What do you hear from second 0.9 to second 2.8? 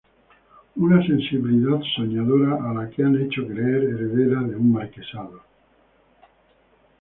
sensibilidad soñadora a